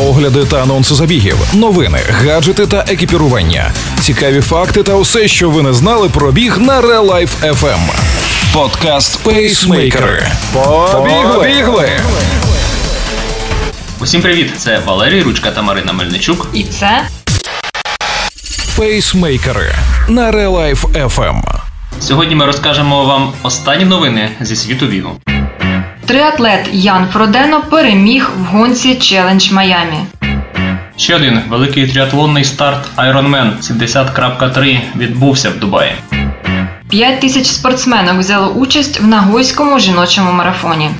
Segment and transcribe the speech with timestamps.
[0.00, 5.72] огляди та анонси забігів, новини, гаджети та екіпірування, цікаві факти та усе, що ви не
[5.72, 7.78] знали про біг на Real Life FM.
[8.52, 10.26] Подкаст Пейсмейкери.
[10.92, 11.90] Побігли!
[14.00, 14.52] Усім привіт!
[14.58, 16.48] Це Валерій Ручка та Марина Мельничук.
[16.52, 17.02] І це
[18.76, 19.74] Пейсмейкери
[20.08, 21.42] на Real Life FM.
[22.00, 25.10] Сьогодні ми розкажемо вам останні новини зі світу бігу.
[26.06, 29.96] Триатлет Ян Фродено переміг в гонці Челендж Майамі.
[30.96, 35.92] Ще один великий тріатлонний старт Ironman 70.3 відбувся в Дубаї.
[36.90, 40.90] 5 тисяч спортсменок взяло участь в Нагойському жіночому марафоні.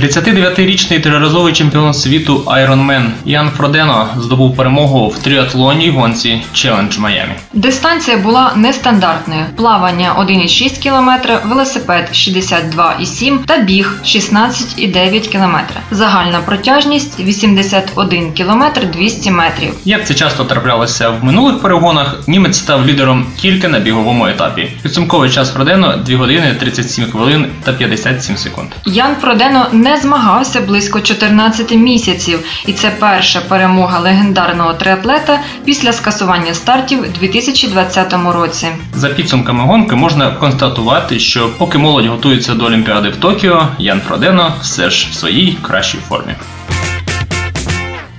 [0.00, 7.32] 39-річний триразовий чемпіон світу Ironman Ян Фродено здобув перемогу в тріатлонній гонці Challenge Майамі.
[7.52, 15.56] Дистанція була нестандартною: плавання 1,6 км, велосипед 62,7 та біг 16,9 км.
[15.90, 19.74] Загальна протяжність 81 км 200 метрів.
[19.84, 24.72] Як це часто траплялося в минулих перегонах, німець став лідером тільки на біговому етапі.
[24.82, 28.68] Підсумковий час Фродено 2 години 37 хвилин та 57 секунд.
[28.86, 36.54] Ян Фродено не змагався близько 14 місяців, і це перша перемога легендарного триатлета після скасування
[36.54, 38.66] стартів у 2020 році.
[38.94, 44.54] За підсумками гонки можна констатувати, що поки молодь готується до Олімпіади в Токіо, Ян Фродено
[44.62, 46.34] все ж в своїй кращій формі.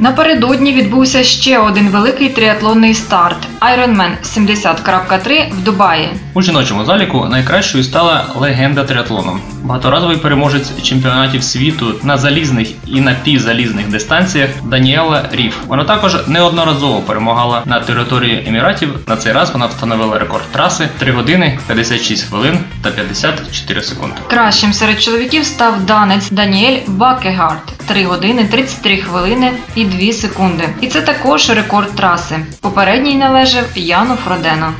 [0.01, 6.09] Напередодні відбувся ще один великий триатлонний старт Ironman 70.3 в Дубаї.
[6.33, 9.39] У жіночому заліку найкращою стала легенда триатлону.
[9.63, 15.57] Багаторазовий переможець чемпіонатів світу на залізних і напівзалізних дистанціях Даніела Ріф.
[15.67, 18.89] Вона також неодноразово перемагала на території Еміратів.
[19.07, 24.15] На цей раз вона встановила рекорд траси 3 години 56 хвилин та 54 секунди.
[24.29, 30.63] Кращим серед чоловіків став данець Даніель Бакегард 3 години 33 хвилини і 2 секунди.
[30.81, 32.39] І це також рекорд траси.
[32.61, 34.73] Попередній належав Яну Фродено.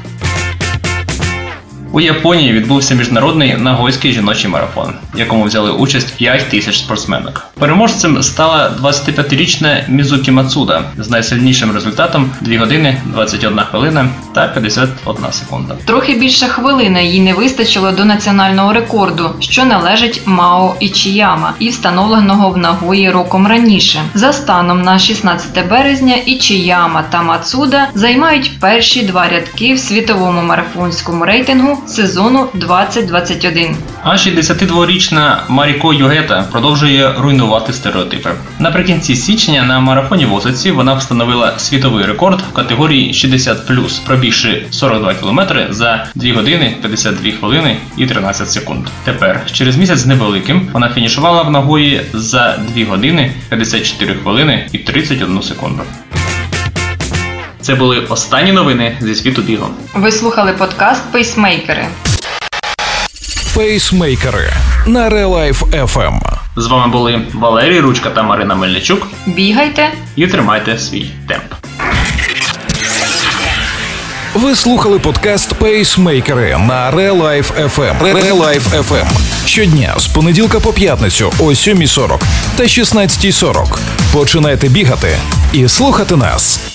[1.93, 7.45] У Японії відбувся міжнародний нагойський жіночий марафон, в якому взяли участь 5 тисяч спортсменок.
[7.59, 15.75] Переможцем стала 25-річна Мізукі Мацуда з найсильнішим результатом 2 години 21 хвилина та 51 секунда.
[15.85, 22.49] Трохи більше хвилини їй не вистачило до національного рекорду, що належить Мао Ічіяма і встановленого
[22.49, 24.01] в Нагої роком раніше.
[24.13, 31.25] За станом на 16 березня Ічіяма та Мацуда займають перші два рядки в світовому марафонському
[31.25, 33.75] рейтингу сезону 2021.
[34.03, 38.29] А 62-річна Маріко Югета продовжує руйнувати стереотипи.
[38.59, 45.13] Наприкінці січня на марафоні в Осаці вона встановила світовий рекорд в категорії 60+, пробігши 42
[45.13, 48.87] кілометри за 2 години 52 хвилини і 13 секунд.
[49.03, 54.77] Тепер, через місяць з невеликим, вона фінішувала в Нагої за 2 години 54 хвилини і
[54.77, 55.81] 31 секунду.
[57.61, 59.67] Це були останні новини зі світу бігу.
[59.93, 61.87] Ви слухали подкаст Пейсмейкери.
[63.55, 64.53] Пейсмейкери
[64.87, 66.19] на Real Life FM.
[66.55, 69.07] З вами були Валерій Ручка та Марина Мельничук.
[69.25, 71.53] Бігайте І тримайте свій темп.
[74.33, 78.01] Ви слухали подкаст Пейсмейкери на Real Life FM.
[78.01, 79.07] Real Life FM.
[79.45, 82.19] Щодня з понеділка по п'ятницю о 7.40
[82.55, 83.77] та 16.40.
[84.13, 85.17] Починайте бігати
[85.53, 86.70] і слухати нас.